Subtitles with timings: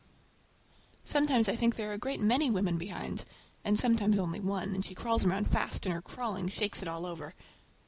[1.05, 3.23] Sometimes I think there are a great many women behind,
[3.63, 7.05] and sometimes only one, and she crawls around fast, and her crawling shakes it all
[7.05, 7.35] over.